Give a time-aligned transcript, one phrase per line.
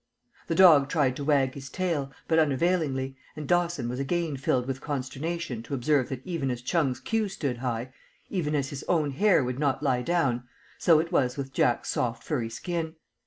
[0.47, 4.81] The dog tried to wag his tail, but unavailingly, and Dawson was again filled with
[4.81, 7.93] consternation to observe that even as Chung's queue stood high,
[8.27, 10.45] even as his own hair would not lie down,
[10.79, 12.95] so it was with Jack's soft furry skin.